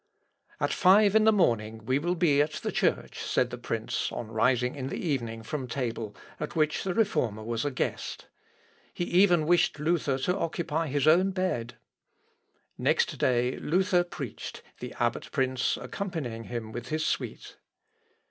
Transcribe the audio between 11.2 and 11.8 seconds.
bed.